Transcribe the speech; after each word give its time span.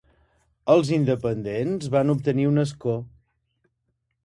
Els 0.75 0.89
independents 0.97 1.91
van 1.97 2.15
obtenir 2.15 2.49
un 2.55 2.65
escó. 2.65 2.99